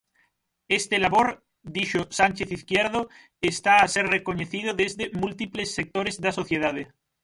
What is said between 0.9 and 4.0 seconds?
labor, dixo Sánchez Izquierdo, está a